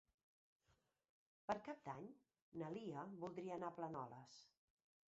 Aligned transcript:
Per 1.51 1.57
Cap 1.67 1.83
d'Any 1.91 2.09
na 2.63 2.73
Lia 2.79 3.05
voldria 3.27 3.57
anar 3.61 3.73
a 3.73 3.79
Planoles. 3.79 4.43